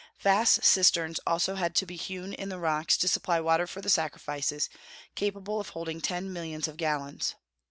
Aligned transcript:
Vast 0.19 0.63
cisterns 0.63 1.19
also 1.27 1.53
had 1.53 1.75
to 1.75 1.85
be 1.85 1.95
hewn 1.95 2.33
in 2.33 2.49
the 2.49 2.57
rocks 2.57 2.97
to 2.97 3.07
supply 3.07 3.39
water 3.39 3.67
for 3.67 3.81
the 3.81 3.87
sacrifices, 3.89 4.67
capable 5.13 5.59
of 5.59 5.69
holding 5.69 6.01
ten 6.01 6.33
millions 6.33 6.67
of 6.67 6.75
gallons. 6.75 7.35